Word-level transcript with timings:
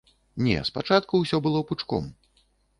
Не, 0.45 0.55
спачатку 0.69 1.13
ўсё 1.21 1.43
было 1.45 1.63
пучком. 1.69 2.11